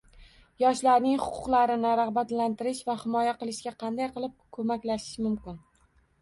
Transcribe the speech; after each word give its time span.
Yoshlarning 0.61 1.19
huquqlarini 1.25 1.91
ragʻbatlantirish 1.99 2.81
va 2.89 2.95
himoya 3.03 3.37
qilishga 3.43 3.75
qanday 3.85 4.11
qilib 4.17 4.35
koʻmaklashish 4.59 5.15
mumkin? 5.29 5.63